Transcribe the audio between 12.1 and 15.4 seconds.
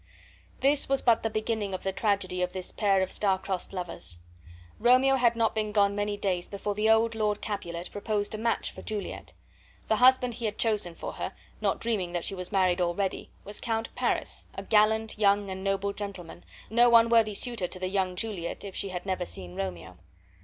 that she was married already, was Count Paris, a gallant,